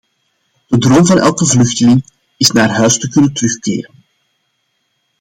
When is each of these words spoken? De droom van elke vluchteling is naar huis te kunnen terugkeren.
De 0.67 0.77
droom 0.77 1.05
van 1.05 1.19
elke 1.19 1.45
vluchteling 1.45 2.05
is 2.37 2.51
naar 2.51 2.69
huis 2.69 2.99
te 2.99 3.09
kunnen 3.09 3.33
terugkeren. 3.33 3.93